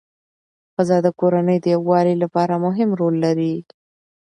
ښځه 0.73 0.97
د 1.05 1.07
کورنۍ 1.19 1.57
د 1.61 1.65
یووالي 1.75 2.15
لپاره 2.23 2.55
مهم 2.65 2.89
رول 2.99 3.15
لري 3.25 3.55